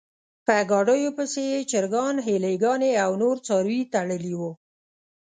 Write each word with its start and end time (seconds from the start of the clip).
په 0.45 0.55
ګاډیو 0.71 1.11
پسې 1.17 1.41
یې 1.51 1.59
چرګان، 1.71 2.15
هیلۍ 2.27 2.55
ګانې 2.63 2.91
او 3.03 3.11
نور 3.21 3.35
څاروي 3.45 3.81
تړلي 3.93 4.33
و. 4.39 4.41